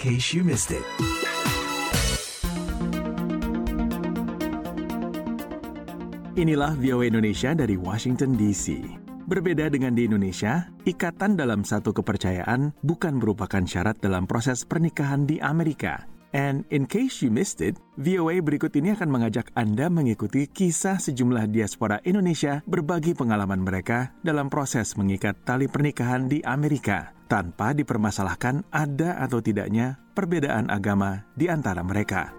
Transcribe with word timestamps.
case 0.00 0.32
you 0.32 0.40
missed 0.40 0.72
it. 0.72 0.80
Inilah 6.40 6.72
VOA 6.80 7.12
Indonesia 7.12 7.52
dari 7.52 7.76
Washington 7.76 8.32
DC. 8.32 8.80
Berbeda 9.28 9.68
dengan 9.68 9.92
di 9.92 10.08
Indonesia, 10.08 10.72
ikatan 10.88 11.36
dalam 11.36 11.68
satu 11.68 11.92
kepercayaan 11.92 12.72
bukan 12.80 13.20
merupakan 13.20 13.60
syarat 13.60 14.00
dalam 14.00 14.24
proses 14.24 14.64
pernikahan 14.64 15.28
di 15.28 15.36
Amerika. 15.36 16.08
And 16.30 16.62
in 16.70 16.86
case 16.86 17.26
you 17.26 17.30
missed 17.34 17.58
it, 17.58 17.74
VOA 17.98 18.38
berikut 18.38 18.70
ini 18.78 18.94
akan 18.94 19.10
mengajak 19.10 19.50
Anda 19.58 19.90
mengikuti 19.90 20.46
kisah 20.46 21.02
sejumlah 21.02 21.50
diaspora 21.50 21.98
Indonesia 22.06 22.62
berbagi 22.70 23.18
pengalaman 23.18 23.66
mereka 23.66 24.14
dalam 24.22 24.46
proses 24.46 24.94
mengikat 24.94 25.42
tali 25.42 25.66
pernikahan 25.66 26.30
di 26.30 26.38
Amerika 26.46 27.10
tanpa 27.26 27.74
dipermasalahkan 27.74 28.62
ada 28.70 29.18
atau 29.18 29.42
tidaknya 29.42 29.98
perbedaan 30.14 30.70
agama 30.70 31.26
di 31.34 31.50
antara 31.50 31.82
mereka. 31.82 32.30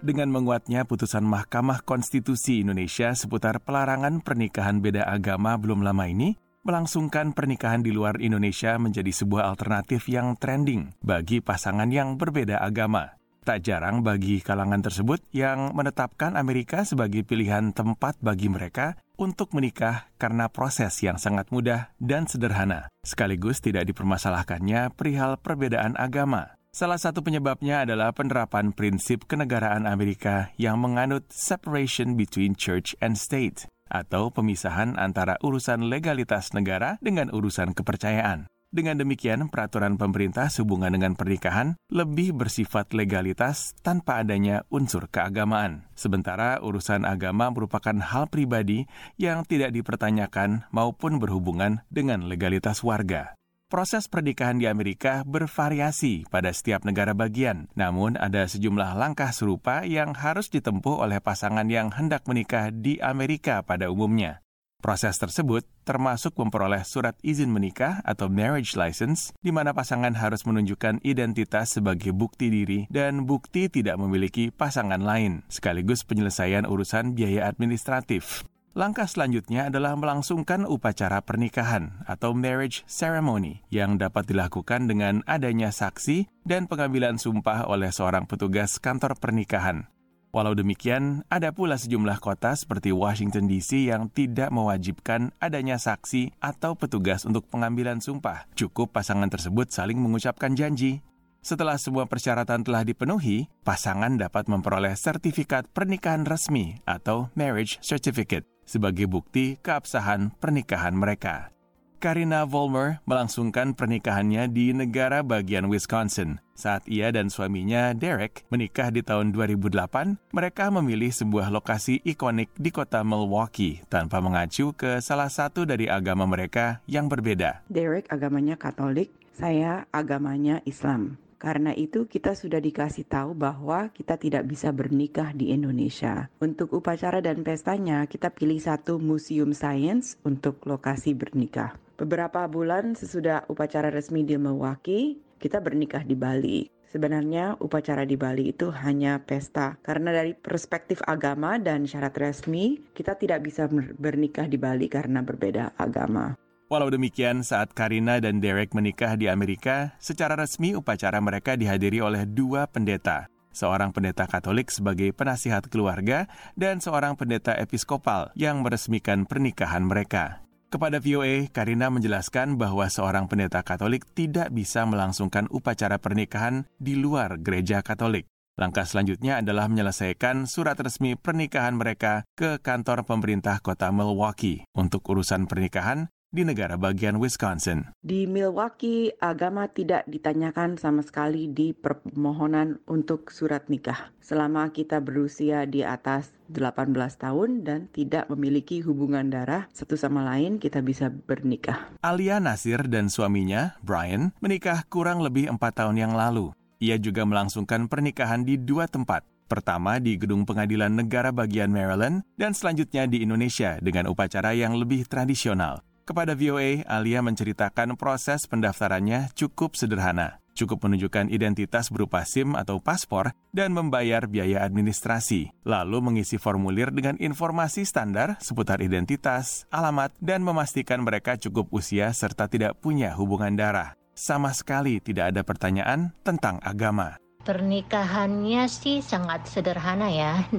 Dengan 0.00 0.28
menguatnya 0.32 0.84
putusan 0.88 1.24
Mahkamah 1.24 1.84
Konstitusi 1.84 2.64
Indonesia 2.64 3.12
seputar 3.16 3.60
pelarangan 3.60 4.24
pernikahan 4.24 4.78
beda 4.80 5.08
agama 5.08 5.56
belum 5.56 5.84
lama 5.84 6.04
ini, 6.06 6.36
melangsungkan 6.66 7.30
pernikahan 7.30 7.86
di 7.86 7.94
luar 7.94 8.18
Indonesia 8.18 8.74
menjadi 8.76 9.14
sebuah 9.14 9.46
alternatif 9.54 10.10
yang 10.10 10.34
trending 10.34 10.98
bagi 10.98 11.38
pasangan 11.38 11.86
yang 11.94 12.18
berbeda 12.18 12.58
agama. 12.58 13.14
Tak 13.46 13.62
jarang 13.62 14.02
bagi 14.02 14.42
kalangan 14.42 14.82
tersebut 14.82 15.22
yang 15.30 15.70
menetapkan 15.70 16.34
Amerika 16.34 16.82
sebagai 16.82 17.22
pilihan 17.22 17.70
tempat 17.70 18.18
bagi 18.18 18.50
mereka 18.50 18.98
untuk 19.14 19.54
menikah 19.54 20.10
karena 20.18 20.50
proses 20.50 20.98
yang 20.98 21.14
sangat 21.14 21.54
mudah 21.54 21.94
dan 22.02 22.26
sederhana, 22.26 22.90
sekaligus 23.06 23.62
tidak 23.62 23.86
dipermasalahkannya 23.86 24.90
perihal 24.98 25.38
perbedaan 25.38 25.94
agama. 25.94 26.58
Salah 26.74 26.98
satu 26.98 27.22
penyebabnya 27.22 27.86
adalah 27.86 28.10
penerapan 28.10 28.74
prinsip 28.74 29.30
kenegaraan 29.30 29.86
Amerika 29.86 30.50
yang 30.58 30.82
menganut 30.82 31.22
separation 31.30 32.18
between 32.18 32.58
church 32.58 32.98
and 32.98 33.14
state 33.14 33.70
atau 33.86 34.34
pemisahan 34.34 34.98
antara 34.98 35.38
urusan 35.42 35.86
legalitas 35.86 36.52
negara 36.52 36.98
dengan 37.02 37.30
urusan 37.30 37.72
kepercayaan. 37.72 38.50
Dengan 38.76 38.98
demikian, 38.98 39.46
peraturan 39.48 39.94
pemerintah 39.94 40.50
sehubungan 40.50 40.90
dengan 40.90 41.14
pernikahan 41.14 41.78
lebih 41.88 42.34
bersifat 42.34 42.92
legalitas 42.92 43.72
tanpa 43.80 44.20
adanya 44.20 44.66
unsur 44.68 45.06
keagamaan. 45.06 45.86
Sementara 45.94 46.58
urusan 46.60 47.06
agama 47.06 47.48
merupakan 47.48 47.94
hal 48.02 48.26
pribadi 48.26 48.84
yang 49.16 49.46
tidak 49.46 49.72
dipertanyakan 49.72 50.66
maupun 50.74 51.22
berhubungan 51.22 51.86
dengan 51.88 52.26
legalitas 52.26 52.82
warga. 52.82 53.38
Proses 53.66 54.06
pernikahan 54.06 54.62
di 54.62 54.70
Amerika 54.70 55.26
bervariasi 55.26 56.30
pada 56.30 56.54
setiap 56.54 56.86
negara 56.86 57.18
bagian, 57.18 57.66
namun 57.74 58.14
ada 58.14 58.46
sejumlah 58.46 58.94
langkah 58.94 59.34
serupa 59.34 59.82
yang 59.82 60.14
harus 60.14 60.46
ditempuh 60.54 61.02
oleh 61.02 61.18
pasangan 61.18 61.66
yang 61.66 61.90
hendak 61.90 62.22
menikah 62.30 62.70
di 62.70 63.02
Amerika 63.02 63.66
pada 63.66 63.90
umumnya. 63.90 64.38
Proses 64.78 65.18
tersebut 65.18 65.66
termasuk 65.82 66.38
memperoleh 66.38 66.86
surat 66.86 67.18
izin 67.26 67.50
menikah 67.50 68.06
atau 68.06 68.30
marriage 68.30 68.78
license, 68.78 69.34
di 69.42 69.50
mana 69.50 69.74
pasangan 69.74 70.14
harus 70.14 70.46
menunjukkan 70.46 71.02
identitas 71.02 71.74
sebagai 71.74 72.14
bukti 72.14 72.54
diri 72.54 72.86
dan 72.86 73.26
bukti 73.26 73.66
tidak 73.66 73.98
memiliki 73.98 74.54
pasangan 74.54 75.02
lain, 75.02 75.42
sekaligus 75.50 76.06
penyelesaian 76.06 76.70
urusan 76.70 77.18
biaya 77.18 77.50
administratif. 77.50 78.46
Langkah 78.76 79.08
selanjutnya 79.08 79.72
adalah 79.72 79.96
melangsungkan 79.96 80.68
upacara 80.68 81.24
pernikahan 81.24 82.04
atau 82.04 82.36
marriage 82.36 82.84
ceremony 82.84 83.64
yang 83.72 83.96
dapat 83.96 84.28
dilakukan 84.28 84.84
dengan 84.84 85.24
adanya 85.24 85.72
saksi 85.72 86.28
dan 86.44 86.68
pengambilan 86.68 87.16
sumpah 87.16 87.64
oleh 87.72 87.88
seorang 87.88 88.28
petugas 88.28 88.76
kantor 88.76 89.16
pernikahan. 89.16 89.88
Walau 90.28 90.52
demikian, 90.52 91.24
ada 91.32 91.56
pula 91.56 91.80
sejumlah 91.80 92.20
kota 92.20 92.52
seperti 92.52 92.92
Washington 92.92 93.48
DC 93.48 93.88
yang 93.88 94.12
tidak 94.12 94.52
mewajibkan 94.52 95.32
adanya 95.40 95.80
saksi 95.80 96.36
atau 96.36 96.76
petugas 96.76 97.24
untuk 97.24 97.48
pengambilan 97.48 98.04
sumpah. 98.04 98.44
Cukup 98.60 98.92
pasangan 98.92 99.32
tersebut 99.32 99.72
saling 99.72 99.96
mengucapkan 99.96 100.52
janji. 100.52 101.00
Setelah 101.40 101.80
semua 101.80 102.04
persyaratan 102.04 102.60
telah 102.60 102.84
dipenuhi, 102.84 103.48
pasangan 103.64 104.20
dapat 104.20 104.52
memperoleh 104.52 104.92
sertifikat 104.92 105.64
pernikahan 105.72 106.28
resmi 106.28 106.76
atau 106.84 107.32
marriage 107.32 107.80
certificate 107.80 108.44
sebagai 108.66 109.08
bukti 109.08 109.56
keabsahan 109.62 110.34
pernikahan 110.36 110.92
mereka. 110.92 111.56
Karina 111.96 112.44
Volmer 112.44 113.00
melangsungkan 113.08 113.72
pernikahannya 113.72 114.52
di 114.52 114.76
negara 114.76 115.24
bagian 115.24 115.66
Wisconsin. 115.72 116.38
Saat 116.52 116.84
ia 116.86 117.08
dan 117.08 117.32
suaminya 117.32 117.96
Derek 117.96 118.44
menikah 118.52 118.92
di 118.92 119.00
tahun 119.00 119.32
2008, 119.32 120.20
mereka 120.30 120.68
memilih 120.68 121.08
sebuah 121.08 121.48
lokasi 121.48 122.04
ikonik 122.04 122.52
di 122.56 122.68
kota 122.68 123.00
Milwaukee 123.00 123.80
tanpa 123.88 124.20
mengacu 124.20 124.76
ke 124.76 125.00
salah 125.00 125.32
satu 125.32 125.64
dari 125.64 125.88
agama 125.88 126.28
mereka 126.28 126.84
yang 126.84 127.08
berbeda. 127.08 127.64
Derek 127.72 128.12
agamanya 128.12 128.60
Katolik, 128.60 129.08
saya 129.32 129.88
agamanya 129.88 130.60
Islam. 130.68 131.16
Karena 131.36 131.76
itu 131.76 132.08
kita 132.08 132.32
sudah 132.32 132.60
dikasih 132.60 133.04
tahu 133.04 133.36
bahwa 133.36 133.92
kita 133.92 134.16
tidak 134.16 134.48
bisa 134.48 134.72
bernikah 134.72 135.36
di 135.36 135.52
Indonesia. 135.52 136.32
Untuk 136.40 136.72
upacara 136.72 137.20
dan 137.20 137.44
pestanya, 137.44 138.08
kita 138.08 138.32
pilih 138.32 138.56
satu 138.56 138.96
museum 138.96 139.52
sains 139.52 140.16
untuk 140.24 140.64
lokasi 140.64 141.12
bernikah. 141.12 141.76
Beberapa 141.96 142.44
bulan 142.48 142.96
sesudah 142.96 143.44
upacara 143.48 143.88
resmi 143.92 144.24
di 144.24 144.36
Milwaukee, 144.36 145.20
kita 145.36 145.60
bernikah 145.60 146.04
di 146.04 146.16
Bali. 146.16 146.60
Sebenarnya 146.86 147.60
upacara 147.60 148.08
di 148.08 148.16
Bali 148.16 148.56
itu 148.56 148.72
hanya 148.72 149.20
pesta 149.20 149.76
karena 149.84 150.16
dari 150.16 150.32
perspektif 150.32 151.02
agama 151.04 151.60
dan 151.60 151.84
syarat 151.84 152.14
resmi 152.16 152.80
kita 152.94 153.18
tidak 153.18 153.44
bisa 153.44 153.68
bernikah 153.98 154.48
di 154.48 154.56
Bali 154.56 154.88
karena 154.88 155.20
berbeda 155.20 155.76
agama. 155.76 156.45
Walau 156.66 156.90
demikian, 156.90 157.46
saat 157.46 157.70
Karina 157.78 158.18
dan 158.18 158.42
Derek 158.42 158.74
menikah 158.74 159.14
di 159.14 159.30
Amerika, 159.30 159.94
secara 160.02 160.34
resmi 160.34 160.74
upacara 160.74 161.22
mereka 161.22 161.54
dihadiri 161.54 162.02
oleh 162.02 162.26
dua 162.26 162.66
pendeta, 162.66 163.30
seorang 163.54 163.94
pendeta 163.94 164.26
Katolik 164.26 164.74
sebagai 164.74 165.14
penasihat 165.14 165.62
keluarga 165.70 166.26
dan 166.58 166.82
seorang 166.82 167.14
pendeta 167.14 167.54
episkopal 167.54 168.34
yang 168.34 168.66
meresmikan 168.66 169.30
pernikahan 169.30 169.86
mereka. 169.86 170.42
Kepada 170.66 170.98
VOA, 170.98 171.46
Karina 171.54 171.86
menjelaskan 171.86 172.58
bahwa 172.58 172.90
seorang 172.90 173.30
pendeta 173.30 173.62
Katolik 173.62 174.02
tidak 174.18 174.50
bisa 174.50 174.82
melangsungkan 174.90 175.46
upacara 175.54 176.02
pernikahan 176.02 176.66
di 176.82 176.98
luar 176.98 177.38
gereja 177.38 177.78
Katolik. 177.86 178.26
Langkah 178.58 178.88
selanjutnya 178.88 179.38
adalah 179.38 179.70
menyelesaikan 179.70 180.50
surat 180.50 180.74
resmi 180.82 181.14
pernikahan 181.14 181.78
mereka 181.78 182.26
ke 182.34 182.58
kantor 182.58 183.06
pemerintah 183.06 183.62
kota 183.62 183.94
Milwaukee 183.94 184.66
untuk 184.74 185.06
urusan 185.06 185.46
pernikahan 185.46 186.10
di 186.36 186.44
negara 186.44 186.76
bagian 186.76 187.16
Wisconsin. 187.16 187.88
Di 188.04 188.28
Milwaukee, 188.28 189.16
agama 189.16 189.72
tidak 189.72 190.04
ditanyakan 190.04 190.76
sama 190.76 191.00
sekali 191.00 191.48
di 191.48 191.72
permohonan 191.72 192.84
untuk 192.84 193.32
surat 193.32 193.72
nikah. 193.72 194.12
Selama 194.20 194.68
kita 194.68 195.00
berusia 195.00 195.64
di 195.64 195.80
atas 195.80 196.36
18 196.52 196.92
tahun 197.16 197.64
dan 197.64 197.88
tidak 197.88 198.28
memiliki 198.28 198.84
hubungan 198.84 199.32
darah 199.32 199.64
satu 199.72 199.96
sama 199.96 200.28
lain, 200.28 200.60
kita 200.60 200.84
bisa 200.84 201.08
bernikah. 201.08 201.88
Alia 202.04 202.36
Nasir 202.36 202.84
dan 202.84 203.08
suaminya, 203.08 203.80
Brian, 203.80 204.36
menikah 204.44 204.84
kurang 204.92 205.24
lebih 205.24 205.48
empat 205.48 205.80
tahun 205.80 205.96
yang 205.96 206.12
lalu. 206.12 206.52
Ia 206.84 207.00
juga 207.00 207.24
melangsungkan 207.24 207.88
pernikahan 207.88 208.44
di 208.44 208.60
dua 208.60 208.84
tempat, 208.84 209.24
Pertama 209.46 210.02
di 210.02 210.18
Gedung 210.18 210.42
Pengadilan 210.42 210.90
Negara 210.90 211.30
bagian 211.30 211.70
Maryland 211.70 212.26
dan 212.34 212.50
selanjutnya 212.50 213.06
di 213.06 213.22
Indonesia 213.22 213.78
dengan 213.78 214.10
upacara 214.10 214.50
yang 214.58 214.74
lebih 214.74 215.06
tradisional. 215.06 215.86
Kepada 216.06 216.38
VOA, 216.38 216.86
Alia 216.86 217.18
menceritakan 217.18 217.98
proses 217.98 218.46
pendaftarannya 218.46 219.34
cukup 219.34 219.74
sederhana. 219.74 220.38
Cukup 220.54 220.86
menunjukkan 220.86 221.34
identitas 221.34 221.90
berupa 221.90 222.22
SIM 222.22 222.54
atau 222.54 222.78
paspor 222.78 223.34
dan 223.50 223.74
membayar 223.74 224.22
biaya 224.30 224.62
administrasi. 224.62 225.50
Lalu 225.66 225.98
mengisi 225.98 226.38
formulir 226.38 226.94
dengan 226.94 227.18
informasi 227.18 227.82
standar 227.82 228.38
seputar 228.38 228.86
identitas, 228.86 229.66
alamat, 229.74 230.14
dan 230.22 230.46
memastikan 230.46 231.02
mereka 231.02 231.34
cukup 231.42 231.74
usia 231.74 232.14
serta 232.14 232.46
tidak 232.46 232.78
punya 232.78 233.10
hubungan 233.18 233.58
darah. 233.58 233.98
Sama 234.14 234.54
sekali 234.54 235.02
tidak 235.02 235.34
ada 235.34 235.42
pertanyaan 235.42 236.14
tentang 236.22 236.62
agama. 236.62 237.18
Pernikahannya 237.46 238.66
sih 238.66 238.96
sangat 239.10 239.40
sederhana 239.46 240.10
ya, 240.10 240.50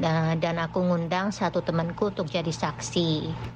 dan 0.44 0.56
aku 0.63 0.80
ngundang 0.88 1.36
satu 1.36 1.60
temanku 1.68 2.16
untuk 2.16 2.31
jadi 2.31 2.48
saksi. 2.63 3.10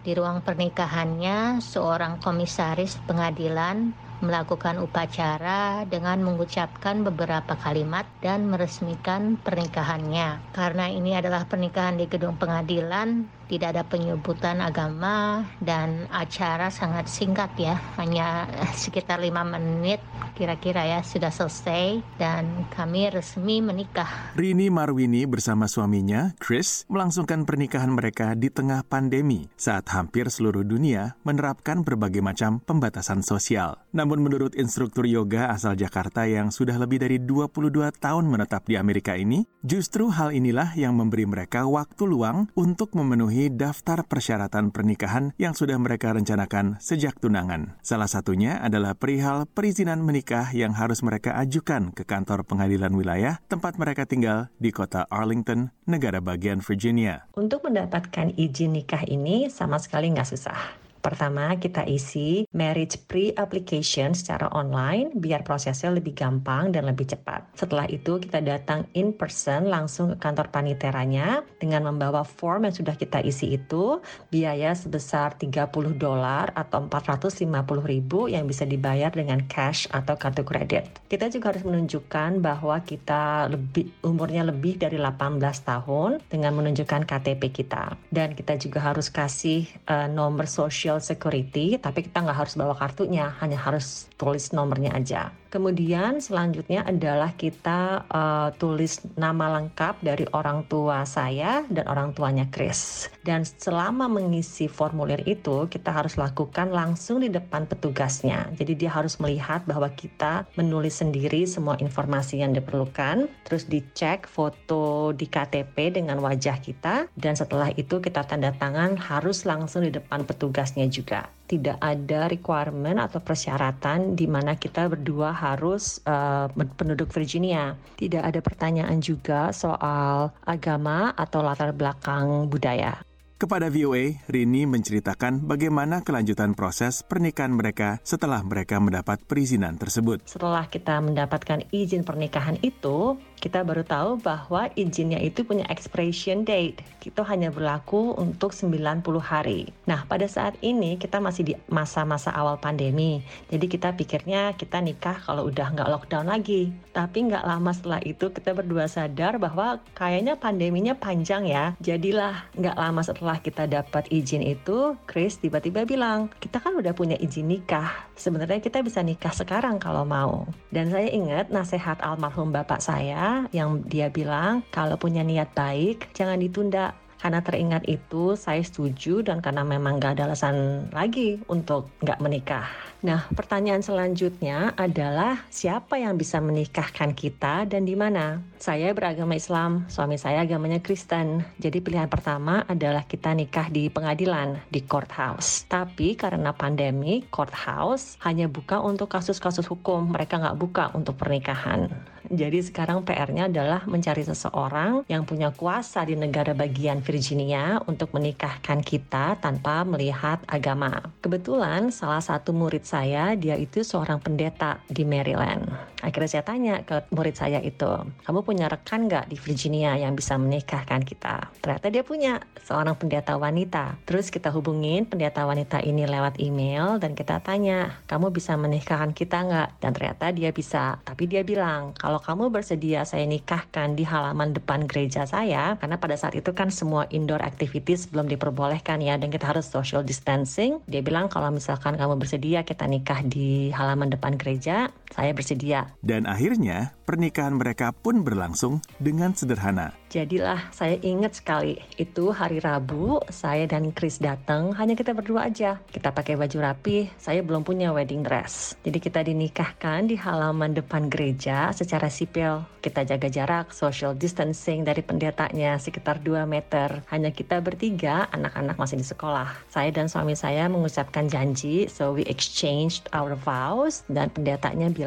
Di 0.04 0.12
ruang 0.20 0.44
pernikahannya, 0.44 1.64
seorang 1.64 2.20
komisaris 2.20 3.00
pengadilan 3.08 3.96
melakukan 4.22 4.82
upacara 4.82 5.86
dengan 5.90 6.22
mengucapkan 6.26 7.02
beberapa 7.06 7.58
kalimat 7.58 8.06
dan 8.22 8.50
meresmikan 8.50 9.38
pernikahannya. 9.42 10.54
Karena 10.54 10.90
ini 10.90 11.18
adalah 11.18 11.46
pernikahan 11.46 11.98
di 11.98 12.10
gedung 12.10 12.38
pengadilan, 12.38 13.26
tidak 13.52 13.76
ada 13.78 13.84
penyebutan 13.86 14.64
agama 14.64 15.46
dan 15.60 16.10
acara 16.10 16.74
sangat 16.74 17.06
singkat 17.12 17.52
ya, 17.60 17.76
hanya 18.00 18.50
sekitar 18.82 19.22
lima 19.22 19.44
menit 19.44 20.00
kira-kira 20.36 20.82
ya 20.88 21.00
sudah 21.06 21.30
selesai 21.30 22.02
dan 22.18 22.66
kami 22.74 23.14
resmi 23.14 23.62
menikah. 23.62 24.34
Rini 24.34 24.74
Marwini 24.74 25.30
bersama 25.30 25.70
suaminya, 25.70 26.34
Chris, 26.42 26.90
melangsungkan 26.90 27.46
pernikahan 27.46 27.94
mereka 27.94 28.34
di 28.34 28.50
tengah 28.50 28.82
pandemi 28.88 29.48
saat 29.54 29.88
hampir 29.94 30.34
seluruh 30.34 30.66
dunia 30.66 31.14
menerapkan 31.22 31.86
berbagai 31.86 32.26
macam 32.26 32.60
pembatasan 32.64 33.22
sosial. 33.22 33.80
Namun 33.96 34.11
menurut 34.20 34.52
instruktur 34.60 35.08
yoga 35.08 35.48
asal 35.48 35.80
Jakarta 35.80 36.28
yang 36.28 36.52
sudah 36.52 36.76
lebih 36.76 37.00
dari 37.00 37.22
22 37.22 37.94
tahun 37.96 38.26
menetap 38.28 38.68
di 38.68 38.76
Amerika 38.76 39.16
ini, 39.16 39.48
justru 39.64 40.12
hal 40.12 40.36
inilah 40.36 40.76
yang 40.76 40.98
memberi 40.98 41.24
mereka 41.24 41.64
waktu 41.70 42.04
luang 42.04 42.52
untuk 42.58 42.92
memenuhi 42.98 43.48
daftar 43.48 44.04
persyaratan 44.04 44.76
pernikahan 44.76 45.32
yang 45.38 45.56
sudah 45.56 45.80
mereka 45.80 46.12
rencanakan 46.12 46.82
sejak 46.82 47.16
tunangan. 47.22 47.80
Salah 47.86 48.10
satunya 48.10 48.58
adalah 48.60 48.98
perihal 48.98 49.48
perizinan 49.48 50.02
menikah 50.02 50.50
yang 50.52 50.74
harus 50.74 51.06
mereka 51.06 51.38
ajukan 51.38 51.94
ke 51.94 52.02
kantor 52.04 52.42
pengadilan 52.44 52.92
wilayah 52.98 53.38
tempat 53.48 53.78
mereka 53.78 54.10
tinggal 54.10 54.50
di 54.58 54.74
kota 54.74 55.06
Arlington, 55.14 55.70
negara 55.86 56.18
bagian 56.18 56.66
Virginia. 56.66 57.30
Untuk 57.38 57.62
mendapatkan 57.62 58.34
izin 58.34 58.82
nikah 58.82 59.06
ini 59.06 59.54
sama 59.54 59.78
sekali 59.78 60.10
nggak 60.10 60.26
susah. 60.26 60.81
Pertama, 61.02 61.58
kita 61.58 61.84
isi 61.90 62.46
marriage 62.54 63.02
pre-application 63.10 64.14
secara 64.14 64.48
online 64.54 65.12
biar 65.18 65.42
prosesnya 65.42 65.90
lebih 65.90 66.14
gampang 66.14 66.70
dan 66.70 66.86
lebih 66.86 67.10
cepat. 67.10 67.58
Setelah 67.58 67.90
itu, 67.90 68.22
kita 68.22 68.40
datang 68.40 68.86
in 68.94 69.12
person 69.18 69.68
langsung 69.68 70.14
ke 70.14 70.18
kantor 70.22 70.54
paniteranya 70.54 71.42
dengan 71.58 71.90
membawa 71.90 72.22
form 72.22 72.70
yang 72.70 72.76
sudah 72.78 72.94
kita 72.94 73.26
isi 73.26 73.58
itu, 73.58 73.98
biaya 74.30 74.78
sebesar 74.78 75.36
30 75.42 75.98
dolar 75.98 76.54
atau 76.54 76.86
450 76.86 77.50
ribu 77.82 78.30
yang 78.30 78.46
bisa 78.46 78.64
dibayar 78.64 79.10
dengan 79.10 79.42
cash 79.50 79.90
atau 79.90 80.14
kartu 80.16 80.46
kredit. 80.46 81.02
Kita 81.10 81.28
juga 81.34 81.56
harus 81.56 81.66
menunjukkan 81.66 82.44
bahwa 82.44 82.78
kita 82.86 83.50
lebih 83.50 83.90
umurnya 84.06 84.46
lebih 84.46 84.78
dari 84.78 85.00
18 85.00 85.40
tahun 85.66 86.20
dengan 86.28 86.52
menunjukkan 86.60 87.08
KTP 87.08 87.42
kita. 87.64 87.96
Dan 88.12 88.36
kita 88.36 88.60
juga 88.60 88.84
harus 88.84 89.08
kasih 89.08 89.66
uh, 89.88 90.12
nomor 90.12 90.46
sosial 90.52 90.91
social 90.92 91.16
security, 91.16 91.80
tapi 91.80 92.04
kita 92.04 92.20
nggak 92.20 92.36
harus 92.44 92.54
bawa 92.60 92.76
kartunya, 92.76 93.32
hanya 93.40 93.56
harus 93.56 94.12
tulis 94.20 94.52
nomornya 94.52 94.92
aja. 94.92 95.32
Kemudian 95.52 96.24
selanjutnya 96.24 96.88
adalah 96.88 97.36
kita 97.36 98.08
uh, 98.08 98.56
tulis 98.56 99.04
nama 99.20 99.60
lengkap 99.60 100.00
dari 100.00 100.24
orang 100.32 100.64
tua 100.72 101.04
saya 101.04 101.68
dan 101.68 101.92
orang 101.92 102.16
tuanya 102.16 102.48
Chris. 102.48 103.12
Dan 103.20 103.44
selama 103.44 104.08
mengisi 104.08 104.72
formulir 104.72 105.20
itu, 105.28 105.68
kita 105.68 105.92
harus 105.92 106.16
lakukan 106.16 106.72
langsung 106.72 107.20
di 107.20 107.28
depan 107.28 107.68
petugasnya. 107.68 108.48
Jadi 108.56 108.80
dia 108.80 108.96
harus 108.96 109.20
melihat 109.20 109.68
bahwa 109.68 109.92
kita 109.92 110.48
menulis 110.56 111.04
sendiri 111.04 111.44
semua 111.44 111.76
informasi 111.84 112.40
yang 112.40 112.56
diperlukan, 112.56 113.28
terus 113.44 113.68
dicek 113.68 114.32
foto 114.32 115.12
di 115.12 115.28
KTP 115.28 116.00
dengan 116.00 116.24
wajah 116.24 116.64
kita, 116.64 117.12
dan 117.20 117.36
setelah 117.36 117.76
itu 117.76 118.00
kita 118.00 118.24
tanda 118.24 118.56
tangan 118.56 118.96
harus 118.96 119.44
langsung 119.44 119.84
di 119.84 119.92
depan 119.92 120.24
petugasnya 120.24 120.88
juga 120.88 121.28
tidak 121.52 121.76
ada 121.84 122.32
requirement 122.32 122.96
atau 123.04 123.20
persyaratan 123.20 124.16
di 124.16 124.24
mana 124.24 124.56
kita 124.56 124.88
berdua 124.88 125.36
harus 125.36 126.00
uh, 126.08 126.48
penduduk 126.80 127.12
Virginia. 127.12 127.76
Tidak 128.00 128.24
ada 128.24 128.40
pertanyaan 128.40 129.04
juga 129.04 129.52
soal 129.52 130.32
agama 130.48 131.12
atau 131.12 131.44
latar 131.44 131.76
belakang 131.76 132.48
budaya. 132.48 133.04
Kepada 133.42 133.74
VOA, 133.74 134.22
Rini 134.30 134.70
menceritakan 134.70 135.42
bagaimana 135.50 136.06
kelanjutan 136.06 136.54
proses 136.54 137.02
pernikahan 137.02 137.50
mereka 137.50 137.98
setelah 138.06 138.38
mereka 138.46 138.78
mendapat 138.78 139.18
perizinan 139.26 139.82
tersebut. 139.82 140.22
Setelah 140.30 140.70
kita 140.70 141.02
mendapatkan 141.02 141.66
izin 141.74 142.06
pernikahan 142.06 142.62
itu, 142.62 143.18
kita 143.42 143.66
baru 143.66 143.82
tahu 143.82 144.22
bahwa 144.22 144.70
izinnya 144.78 145.18
itu 145.18 145.42
punya 145.42 145.66
expiration 145.66 146.46
date. 146.46 146.86
Itu 147.02 147.26
hanya 147.26 147.50
berlaku 147.50 148.14
untuk 148.14 148.54
90 148.54 149.02
hari. 149.18 149.74
Nah, 149.90 150.06
pada 150.06 150.30
saat 150.30 150.54
ini 150.62 151.02
kita 151.02 151.18
masih 151.18 151.44
di 151.50 151.54
masa-masa 151.66 152.30
awal 152.30 152.62
pandemi. 152.62 153.26
Jadi 153.50 153.66
kita 153.66 153.98
pikirnya 153.98 154.54
kita 154.54 154.78
nikah 154.78 155.18
kalau 155.26 155.50
udah 155.50 155.74
nggak 155.74 155.90
lockdown 155.90 156.30
lagi. 156.30 156.70
Tapi 156.94 157.34
nggak 157.34 157.42
lama 157.42 157.74
setelah 157.74 158.02
itu 158.06 158.30
kita 158.30 158.54
berdua 158.54 158.86
sadar 158.86 159.42
bahwa 159.42 159.82
kayaknya 159.98 160.38
pandeminya 160.38 160.94
panjang 160.94 161.50
ya. 161.50 161.74
Jadilah 161.82 162.46
nggak 162.54 162.78
lama 162.78 163.02
setelah 163.02 163.42
kita 163.42 163.66
dapat 163.66 164.06
izin 164.14 164.46
itu, 164.46 164.94
Chris 165.10 165.42
tiba-tiba 165.42 165.90
bilang, 165.90 166.30
kita 166.38 166.62
kan 166.62 166.78
udah 166.78 166.94
punya 166.94 167.18
izin 167.18 167.50
nikah. 167.50 168.06
Sebenarnya 168.14 168.62
kita 168.62 168.86
bisa 168.86 169.02
nikah 169.02 169.34
sekarang 169.34 169.82
kalau 169.82 170.06
mau. 170.06 170.46
Dan 170.70 170.94
saya 170.94 171.10
ingat 171.10 171.50
nasihat 171.50 171.98
almarhum 172.06 172.54
bapak 172.54 172.78
saya 172.78 173.31
yang 173.56 173.84
dia 173.86 174.08
bilang 174.12 174.66
kalau 174.74 174.96
punya 174.96 175.22
niat 175.22 175.52
baik 175.56 176.12
jangan 176.18 176.40
ditunda 176.40 176.96
karena 177.22 177.40
teringat 177.46 177.86
itu 177.86 178.34
saya 178.34 178.66
setuju 178.66 179.22
dan 179.22 179.46
karena 179.46 179.62
memang 179.62 180.02
gak 180.02 180.18
ada 180.18 180.34
alasan 180.34 180.90
lagi 180.90 181.38
untuk 181.46 181.94
gak 182.02 182.18
menikah. 182.18 182.66
Nah, 183.02 183.26
pertanyaan 183.34 183.82
selanjutnya 183.82 184.78
adalah 184.78 185.46
siapa 185.50 185.98
yang 185.98 186.22
bisa 186.22 186.38
menikahkan 186.38 187.18
kita 187.18 187.66
dan 187.66 187.86
di 187.86 187.98
mana? 187.98 188.42
Saya 188.62 188.94
beragama 188.94 189.34
Islam, 189.34 189.90
suami 189.90 190.22
saya 190.22 190.46
agamanya 190.46 190.78
Kristen. 190.82 191.42
Jadi 191.58 191.82
pilihan 191.82 192.06
pertama 192.06 192.62
adalah 192.70 193.02
kita 193.10 193.34
nikah 193.34 193.74
di 193.74 193.90
pengadilan, 193.90 194.62
di 194.70 194.86
courthouse. 194.86 195.66
Tapi 195.66 196.14
karena 196.14 196.54
pandemi, 196.54 197.26
courthouse 197.34 198.22
hanya 198.22 198.46
buka 198.46 198.78
untuk 198.86 199.10
kasus-kasus 199.10 199.66
hukum. 199.66 200.14
Mereka 200.14 200.38
nggak 200.38 200.60
buka 200.62 200.94
untuk 200.94 201.18
pernikahan. 201.18 201.90
Jadi 202.32 202.64
sekarang 202.64 203.04
PR-nya 203.04 203.52
adalah 203.52 203.84
mencari 203.84 204.24
seseorang 204.24 205.04
yang 205.12 205.28
punya 205.28 205.52
kuasa 205.52 206.08
di 206.08 206.16
negara 206.16 206.56
bagian 206.56 207.04
Virginia 207.04 207.84
untuk 207.84 208.16
menikahkan 208.16 208.80
kita 208.80 209.36
tanpa 209.44 209.84
melihat 209.84 210.40
agama. 210.48 211.12
Kebetulan 211.20 211.92
salah 211.92 212.24
satu 212.24 212.56
murid 212.56 212.88
saya, 212.88 213.36
dia 213.36 213.60
itu 213.60 213.84
seorang 213.84 214.24
pendeta 214.24 214.80
di 214.88 215.04
Maryland. 215.04 215.68
Akhirnya 216.00 216.40
saya 216.40 216.44
tanya 216.48 216.76
ke 216.88 217.04
murid 217.12 217.36
saya 217.36 217.60
itu, 217.60 217.92
kamu 218.24 218.40
punya 218.48 218.72
rekan 218.72 219.12
nggak 219.12 219.28
di 219.28 219.38
Virginia 219.38 220.00
yang 220.00 220.16
bisa 220.16 220.40
menikahkan 220.40 221.04
kita? 221.04 221.52
Ternyata 221.60 221.88
dia 221.92 222.02
punya 222.08 222.40
seorang 222.64 222.96
pendeta 222.96 223.36
wanita. 223.36 224.00
Terus 224.08 224.32
kita 224.32 224.50
hubungin 224.56 225.04
pendeta 225.04 225.44
wanita 225.44 225.84
ini 225.84 226.08
lewat 226.08 226.40
email 226.40 226.96
dan 226.96 227.12
kita 227.12 227.44
tanya, 227.44 228.02
kamu 228.08 228.32
bisa 228.32 228.56
menikahkan 228.56 229.12
kita 229.12 229.44
nggak? 229.46 229.70
Dan 229.84 229.92
ternyata 229.92 230.26
dia 230.32 230.50
bisa. 230.56 230.98
Tapi 231.04 231.28
dia 231.28 231.44
bilang, 231.44 231.94
kalau 231.94 232.18
kamu 232.22 232.54
bersedia 232.54 233.04
saya 233.04 233.26
nikahkan 233.26 233.98
di 233.98 234.06
halaman 234.06 234.54
depan 234.54 234.86
gereja 234.86 235.26
saya, 235.26 235.76
karena 235.82 235.98
pada 235.98 236.14
saat 236.14 236.38
itu 236.38 236.54
kan 236.54 236.70
semua 236.70 237.10
indoor 237.10 237.42
activities 237.42 238.08
belum 238.08 238.30
diperbolehkan 238.30 239.02
ya, 239.02 239.18
dan 239.18 239.34
kita 239.34 239.50
harus 239.50 239.68
social 239.68 240.06
distancing. 240.06 240.80
Dia 240.86 241.02
bilang 241.02 241.28
kalau 241.28 241.50
misalkan 241.50 241.98
kamu 241.98 242.22
bersedia 242.22 242.62
kita 242.62 242.86
nikah 242.86 243.26
di 243.26 243.74
halaman 243.74 244.14
depan 244.14 244.38
gereja, 244.38 244.94
saya 245.12 245.36
bersedia. 245.36 245.92
Dan 246.00 246.24
akhirnya 246.26 246.96
pernikahan 247.04 247.60
mereka 247.60 247.92
pun 247.92 248.24
berlangsung 248.24 248.80
dengan 248.98 249.36
sederhana. 249.36 249.92
Jadilah 250.12 250.72
saya 250.76 251.00
ingat 251.00 251.40
sekali, 251.40 251.80
itu 251.96 252.36
hari 252.36 252.60
Rabu, 252.60 253.24
saya 253.32 253.64
dan 253.64 253.96
Chris 253.96 254.20
datang, 254.20 254.76
hanya 254.76 254.92
kita 254.96 255.16
berdua 255.16 255.48
aja. 255.48 255.80
Kita 255.88 256.12
pakai 256.12 256.36
baju 256.36 256.58
rapi, 256.60 257.08
saya 257.16 257.40
belum 257.40 257.64
punya 257.64 257.96
wedding 257.96 258.24
dress. 258.24 258.76
Jadi 258.84 259.00
kita 259.00 259.24
dinikahkan 259.24 260.12
di 260.12 260.20
halaman 260.20 260.76
depan 260.76 261.08
gereja 261.08 261.72
secara 261.72 262.12
sipil. 262.12 262.64
Kita 262.84 263.08
jaga 263.08 263.32
jarak, 263.32 263.72
social 263.72 264.12
distancing 264.12 264.84
dari 264.84 265.00
pendetanya 265.00 265.80
sekitar 265.80 266.20
2 266.20 266.44
meter. 266.44 267.08
Hanya 267.08 267.32
kita 267.32 267.64
bertiga, 267.64 268.28
anak-anak 268.36 268.76
masih 268.76 269.00
di 269.00 269.08
sekolah. 269.08 269.48
Saya 269.72 269.96
dan 269.96 270.12
suami 270.12 270.36
saya 270.36 270.68
mengucapkan 270.68 271.32
janji, 271.32 271.88
so 271.88 272.12
we 272.12 272.28
exchanged 272.28 273.08
our 273.16 273.40
vows, 273.40 274.04
dan 274.12 274.28
pendetanya 274.28 274.92
bilang, 274.92 275.01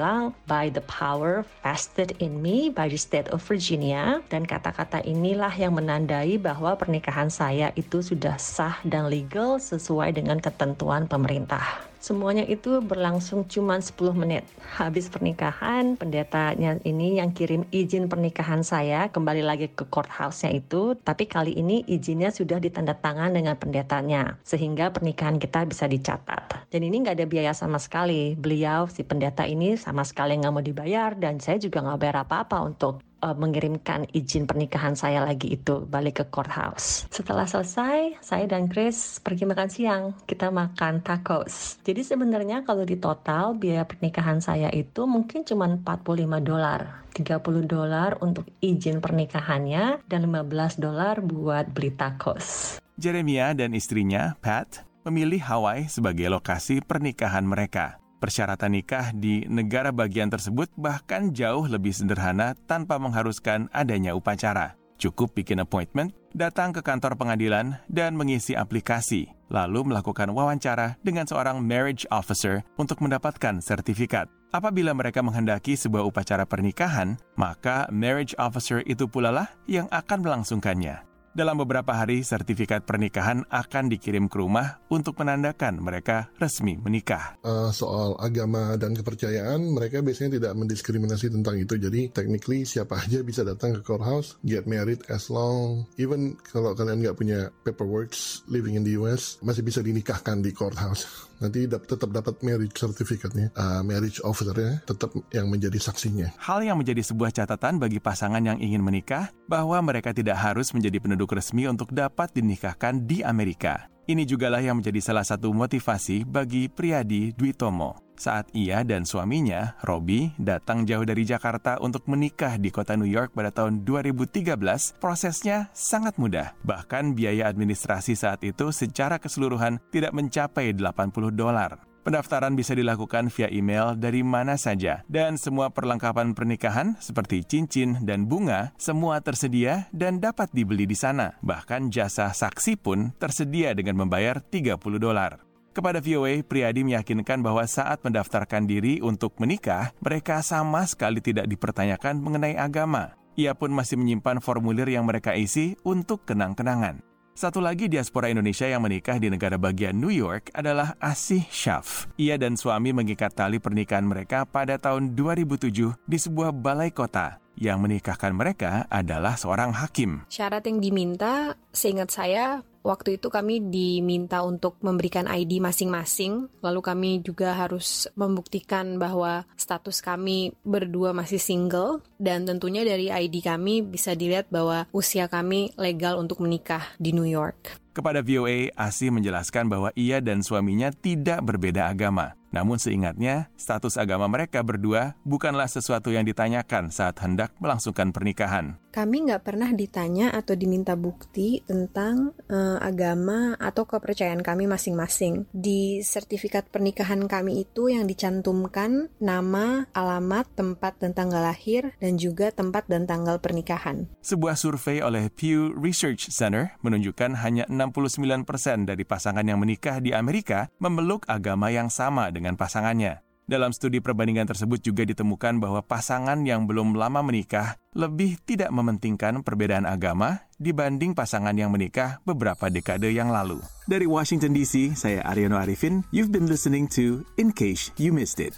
by 0.47 0.71
the 0.71 0.81
power 0.87 1.43
vested 1.67 2.15
in 2.23 2.39
me 2.39 2.71
by 2.71 2.87
the 2.87 2.97
state 2.97 3.29
of 3.35 3.43
Virginia, 3.43 4.23
dan 4.31 4.47
kata-kata 4.47 4.85
kata 4.95 5.11
inilah 5.11 5.51
yang 5.57 5.75
menandai 5.75 6.39
bahwa 6.39 6.77
pernikahan 6.79 7.33
saya 7.33 7.73
itu 7.73 7.99
sudah 8.05 8.37
sah 8.39 8.79
dan 8.87 9.09
legal 9.09 9.57
sesuai 9.57 10.15
dengan 10.15 10.39
ketentuan 10.39 11.09
pemerintah. 11.11 11.94
Semuanya 12.05 12.45
itu 12.45 12.85
berlangsung 12.85 13.49
cuma 13.49 13.81
10 13.81 14.13
menit. 14.13 14.45
Habis 14.77 15.09
pernikahan, 15.09 15.97
pendetanya 15.97 16.77
ini 16.85 17.17
yang 17.17 17.33
kirim 17.33 17.65
izin 17.73 18.13
pernikahan 18.13 18.61
saya 18.61 19.09
kembali 19.09 19.41
lagi 19.41 19.73
ke 19.73 19.89
courthouse-nya 19.89 20.53
itu, 20.53 21.01
tapi 21.01 21.25
kali 21.25 21.57
ini 21.57 21.81
izinnya 21.89 22.29
sudah 22.29 22.61
ditandatangan 22.61 23.33
dengan 23.33 23.57
pendetanya, 23.57 24.37
sehingga 24.45 24.93
pernikahan 24.93 25.41
kita 25.41 25.65
bisa 25.65 25.89
dicatat. 25.89 26.69
Dan 26.69 26.85
ini 26.85 27.01
nggak 27.01 27.17
ada 27.17 27.25
biaya 27.25 27.57
sama 27.57 27.81
sekali. 27.81 28.37
Beliau, 28.37 28.85
si 28.93 29.01
pendeta 29.01 29.49
ini 29.49 29.81
sama 29.81 30.05
sekali 30.05 30.37
nggak 30.37 30.53
mau 30.53 30.61
dibayar, 30.61 31.17
dan 31.17 31.41
saya 31.41 31.57
juga 31.57 31.81
nggak 31.81 32.01
bayar 32.05 32.17
apa-apa 32.29 32.69
untuk 32.69 33.01
uh, 33.25 33.33
mengirimkan 33.33 34.05
izin 34.13 34.45
pernikahan 34.45 34.93
saya 34.93 35.25
lagi 35.25 35.57
itu 35.57 35.89
balik 35.89 36.21
ke 36.21 36.25
courthouse. 36.29 37.09
Setelah 37.09 37.49
selesai, 37.49 38.21
saya 38.21 38.45
dan 38.45 38.69
Chris 38.69 39.17
pergi 39.25 39.49
makan 39.49 39.69
siang. 39.73 40.05
Kita 40.29 40.53
makan 40.53 41.01
tacos. 41.01 41.81
Jadi 41.81 42.05
sebenarnya 42.05 42.61
kalau 42.69 42.85
di 42.85 43.01
total 43.01 43.57
biaya 43.57 43.89
pernikahan 43.89 44.45
saya 44.45 44.69
itu 44.69 45.09
mungkin 45.09 45.49
cuma 45.49 45.65
45 45.65 46.45
dolar. 46.45 47.09
30 47.15 47.71
dolar 47.71 48.19
untuk 48.21 48.45
izin 48.59 48.99
pernikahannya 48.99 50.03
dan 50.05 50.21
15 50.27 50.83
dolar 50.83 51.23
buat 51.23 51.71
beli 51.71 51.95
tacos. 51.95 52.77
Jeremia 52.99 53.55
dan 53.55 53.71
istrinya, 53.75 54.35
Pat, 54.43 54.83
memilih 55.07 55.43
Hawaii 55.47 55.87
sebagai 55.87 56.27
lokasi 56.27 56.83
pernikahan 56.83 57.47
mereka. 57.47 58.04
Persyaratan 58.25 58.73
nikah 58.73 59.13
di 59.13 59.45
negara 59.53 59.93
bagian 59.93 60.33
tersebut 60.33 60.73
bahkan 60.81 61.29
jauh 61.37 61.69
lebih 61.69 61.93
sederhana 61.93 62.57
tanpa 62.65 62.97
mengharuskan 62.97 63.69
adanya 63.69 64.17
upacara. 64.17 64.81
Cukup 64.97 65.37
bikin 65.37 65.61
appointment, 65.61 66.17
datang 66.33 66.73
ke 66.73 66.81
kantor 66.81 67.21
pengadilan, 67.21 67.77
dan 67.93 68.17
mengisi 68.17 68.57
aplikasi, 68.57 69.29
lalu 69.53 69.93
melakukan 69.93 70.33
wawancara 70.33 70.97
dengan 71.05 71.29
seorang 71.29 71.61
marriage 71.61 72.09
officer 72.09 72.65
untuk 72.81 73.05
mendapatkan 73.05 73.61
sertifikat. 73.61 74.33
Apabila 74.57 74.97
mereka 74.97 75.21
menghendaki 75.21 75.77
sebuah 75.77 76.09
upacara 76.09 76.49
pernikahan, 76.49 77.21
maka 77.37 77.85
marriage 77.93 78.33
officer 78.41 78.81
itu 78.89 79.05
pula 79.05 79.37
lah 79.37 79.53
yang 79.69 79.85
akan 79.93 80.25
melangsungkannya. 80.25 81.14
Dalam 81.35 81.59
beberapa 81.59 81.91
hari, 81.91 82.23
sertifikat 82.23 82.87
pernikahan 82.87 83.43
akan 83.51 83.91
dikirim 83.91 84.31
ke 84.31 84.39
rumah 84.39 84.79
untuk 84.87 85.19
menandakan 85.19 85.83
mereka 85.83 86.31
resmi 86.39 86.79
menikah. 86.79 87.35
Uh, 87.43 87.75
soal 87.75 88.15
agama 88.23 88.79
dan 88.79 88.95
kepercayaan, 88.95 89.67
mereka 89.75 89.99
biasanya 89.99 90.39
tidak 90.39 90.55
mendiskriminasi 90.55 91.35
tentang 91.35 91.59
itu. 91.59 91.75
Jadi, 91.75 92.15
technically 92.15 92.63
siapa 92.63 93.03
aja 93.03 93.27
bisa 93.27 93.43
datang 93.43 93.75
ke 93.75 93.83
courthouse, 93.83 94.39
get 94.47 94.71
married 94.71 95.03
as 95.11 95.27
long, 95.27 95.83
even 95.99 96.39
kalau 96.55 96.71
kalian 96.71 97.03
nggak 97.03 97.19
punya 97.19 97.51
paperwork 97.67 98.15
living 98.47 98.79
in 98.79 98.87
the 98.87 98.95
US, 99.03 99.43
masih 99.43 99.67
bisa 99.67 99.83
dinikahkan 99.83 100.39
di 100.39 100.55
courthouse 100.55 101.03
nanti 101.43 101.67
dap 101.67 101.85
tetap 101.85 102.09
dapat 102.09 102.41
marriage 102.41 102.73
certificate-nya, 102.79 103.53
uh, 103.59 103.83
marriage 103.83 104.23
officer-nya 104.23 104.81
tetap 104.87 105.13
yang 105.35 105.51
menjadi 105.51 105.77
saksinya. 105.77 106.33
Hal 106.39 106.63
yang 106.63 106.79
menjadi 106.79 107.03
sebuah 107.03 107.35
catatan 107.35 107.83
bagi 107.83 107.99
pasangan 107.99 108.41
yang 108.41 108.57
ingin 108.63 108.81
menikah 108.81 109.29
bahwa 109.45 109.77
mereka 109.83 110.15
tidak 110.15 110.39
harus 110.39 110.71
menjadi 110.73 111.03
penduduk 111.03 111.24
resmi 111.31 111.71
untuk 111.71 111.95
dapat 111.95 112.35
dinikahkan 112.35 113.07
di 113.07 113.25
Amerika. 113.25 113.87
Ini 114.05 114.29
jugalah 114.29 114.61
yang 114.61 114.85
menjadi 114.85 115.01
salah 115.01 115.25
satu 115.25 115.49
motivasi 115.55 116.29
bagi 116.29 116.69
Priyadi 116.69 117.33
Dwi 117.33 117.57
Tomo 117.57 118.05
saat 118.15 118.47
ia 118.55 118.87
dan 118.87 119.03
suaminya, 119.03 119.75
Robi, 119.83 120.31
datang 120.39 120.87
jauh 120.87 121.03
dari 121.03 121.27
Jakarta 121.27 121.83
untuk 121.83 122.07
menikah 122.07 122.57
di 122.63 122.71
kota 122.71 122.95
New 122.95 123.11
York 123.11 123.35
pada 123.35 123.51
tahun 123.51 123.83
2013, 123.83 124.55
prosesnya 125.03 125.71
sangat 125.75 126.15
mudah. 126.15 126.55
Bahkan 126.63 127.19
biaya 127.19 127.51
administrasi 127.51 128.15
saat 128.15 128.47
itu 128.47 128.71
secara 128.71 129.19
keseluruhan 129.19 129.83
tidak 129.91 130.15
mencapai 130.15 130.71
80 130.71 131.35
dolar. 131.35 131.94
Pendaftaran 132.05 132.53
bisa 132.53 132.77
dilakukan 132.77 133.33
via 133.33 133.49
email 133.49 133.97
dari 133.97 134.21
mana 134.21 134.61
saja, 134.61 135.01
dan 135.09 135.41
semua 135.41 135.73
perlengkapan 135.73 136.37
pernikahan 136.37 137.01
seperti 137.01 137.41
cincin 137.41 137.97
dan 138.05 138.29
bunga 138.29 138.77
semua 138.77 139.25
tersedia 139.25 139.89
dan 139.89 140.21
dapat 140.21 140.53
dibeli 140.53 140.85
di 140.85 140.93
sana. 140.93 141.33
Bahkan 141.41 141.89
jasa 141.89 142.29
saksi 142.29 142.77
pun 142.77 143.17
tersedia 143.17 143.73
dengan 143.73 144.05
membayar 144.05 144.37
30 144.45 144.77
dolar. 145.01 145.41
Kepada 145.73 146.05
VOA, 146.05 146.45
Priyadi 146.45 146.85
meyakinkan 146.85 147.41
bahwa 147.41 147.65
saat 147.65 148.05
mendaftarkan 148.05 148.69
diri 148.69 149.01
untuk 149.01 149.41
menikah, 149.41 149.97
mereka 150.05 150.45
sama 150.45 150.85
sekali 150.85 151.25
tidak 151.25 151.49
dipertanyakan 151.49 152.21
mengenai 152.21 152.55
agama. 152.61 153.17
Ia 153.35 153.57
pun 153.57 153.73
masih 153.73 153.97
menyimpan 153.97 154.45
formulir 154.45 154.87
yang 154.93 155.09
mereka 155.09 155.33
isi 155.35 155.75
untuk 155.83 156.23
kenang-kenangan. 156.29 157.14
Satu 157.35 157.59
lagi 157.59 157.91
diaspora 157.91 158.31
Indonesia 158.31 158.63
yang 158.63 158.87
menikah 158.87 159.19
di 159.19 159.27
negara 159.27 159.59
bagian 159.59 159.99
New 159.99 160.15
York 160.15 160.55
adalah 160.55 160.95
Asih 161.03 161.43
Syaf. 161.51 162.07
Ia 162.15 162.39
dan 162.39 162.55
suami 162.55 162.95
mengikat 162.95 163.35
tali 163.35 163.59
pernikahan 163.59 164.07
mereka 164.07 164.47
pada 164.47 164.79
tahun 164.79 165.19
2007 165.19 165.99
di 166.07 166.15
sebuah 166.15 166.55
balai 166.55 166.95
kota. 166.95 167.43
Yang 167.59 167.79
menikahkan 167.83 168.31
mereka 168.39 168.87
adalah 168.87 169.35
seorang 169.35 169.75
hakim. 169.75 170.23
Syarat 170.31 170.63
yang 170.71 170.79
diminta, 170.79 171.59
seingat 171.75 172.15
saya, 172.15 172.63
waktu 172.85 173.17
itu 173.17 173.33
kami 173.33 173.73
diminta 173.73 174.45
untuk 174.45 174.77
memberikan 174.85 175.25
ID 175.25 175.59
masing-masing, 175.59 176.53
lalu 176.61 176.81
kami 176.85 177.11
juga 177.25 177.57
harus 177.57 178.07
membuktikan 178.15 179.01
bahwa 179.01 179.49
status 179.57 180.05
kami 180.05 180.53
berdua 180.63 181.17
masih 181.17 181.41
single, 181.41 182.05
dan 182.21 182.45
tentunya 182.45 182.85
dari 182.85 183.09
ID 183.09 183.41
kami 183.41 183.81
bisa 183.81 184.13
dilihat 184.13 184.53
bahwa 184.53 184.85
usia 184.93 185.27
kami 185.27 185.73
legal 185.81 186.21
untuk 186.21 186.45
menikah 186.45 186.93
di 187.01 187.17
New 187.17 187.27
York. 187.27 187.84
Kepada 187.95 188.27
VOA, 188.27 188.75
Asi 188.75 189.07
menjelaskan 189.07 189.71
bahwa 189.71 189.95
ia 189.95 190.19
dan 190.19 190.43
suaminya 190.43 190.91
tidak 190.91 191.47
berbeda 191.47 191.87
agama. 191.87 192.35
Namun 192.55 192.79
seingatnya, 192.79 193.51
status 193.59 193.99
agama 193.99 194.31
mereka 194.31 194.63
berdua 194.63 195.19
bukanlah 195.27 195.67
sesuatu 195.67 196.15
yang 196.15 196.23
ditanyakan 196.23 196.95
saat 196.95 197.19
hendak 197.19 197.51
melangsungkan 197.59 198.15
pernikahan. 198.15 198.79
Kami 198.95 199.27
nggak 199.27 199.43
pernah 199.43 199.75
ditanya 199.75 200.31
atau 200.31 200.55
diminta 200.55 200.95
bukti 200.95 201.67
tentang 201.67 202.31
uh, 202.47 202.79
agama 202.79 203.59
atau 203.59 203.83
kepercayaan 203.83 204.39
kami 204.47 204.71
masing-masing. 204.71 205.51
Di 205.51 206.07
sertifikat 206.07 206.71
pernikahan 206.71 207.27
kami 207.27 207.67
itu 207.67 207.91
yang 207.91 208.07
dicantumkan 208.07 209.11
nama, 209.19 209.91
alamat, 209.91 210.47
tempat 210.55 211.03
dan 211.03 211.11
tanggal 211.11 211.43
lahir, 211.43 211.91
dan 211.99 212.23
juga 212.23 212.55
tempat 212.55 212.87
dan 212.87 213.11
tanggal 213.11 213.43
pernikahan. 213.43 214.07
Sebuah 214.23 214.55
survei 214.55 215.03
oleh 215.03 215.27
Pew 215.27 215.75
Research 215.75 216.31
Center 216.31 216.79
menunjukkan 216.87 217.43
hanya 217.43 217.67
69% 217.91 218.47
dari 218.87 219.05
pasangan 219.05 219.45
yang 219.45 219.59
menikah 219.59 219.99
di 219.99 220.15
Amerika 220.15 220.71
memeluk 220.79 221.27
agama 221.27 221.69
yang 221.75 221.91
sama 221.91 222.31
dengan 222.31 222.55
pasangannya. 222.55 223.25
Dalam 223.45 223.77
studi 223.77 224.01
perbandingan 224.01 224.49
tersebut 224.49 224.81
juga 224.81 225.05
ditemukan 225.05 225.61
bahwa 225.61 225.85
pasangan 225.85 226.49
yang 226.49 226.65
belum 226.65 226.97
lama 226.97 227.21
menikah 227.21 227.77
lebih 227.93 228.41
tidak 228.49 228.73
mementingkan 228.73 229.45
perbedaan 229.45 229.85
agama 229.85 230.49
dibanding 230.57 231.13
pasangan 231.13 231.53
yang 231.53 231.69
menikah 231.69 232.25
beberapa 232.25 232.73
dekade 232.73 233.13
yang 233.13 233.29
lalu. 233.29 233.61
Dari 233.85 234.09
Washington 234.09 234.57
DC, 234.57 234.97
saya 234.97 235.21
Ariano 235.29 235.61
Arifin. 235.61 236.01
You've 236.09 236.33
been 236.33 236.49
listening 236.49 236.89
to 236.97 237.29
In 237.37 237.53
Case 237.53 237.93
You 238.01 238.17
Missed 238.17 238.41
It. 238.41 238.57